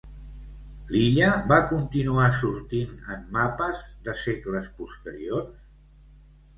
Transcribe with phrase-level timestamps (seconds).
[0.93, 5.57] L'illa va continuar sortint en mapes de segles posteriors?